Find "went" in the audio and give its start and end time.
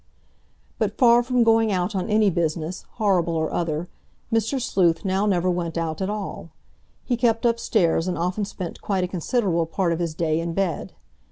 5.47-5.77